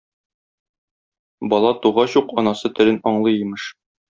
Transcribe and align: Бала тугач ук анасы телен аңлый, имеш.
Бала 1.51 1.75
тугач 1.85 2.17
ук 2.23 2.35
анасы 2.45 2.73
телен 2.81 2.99
аңлый, 3.13 3.39
имеш. 3.47 3.71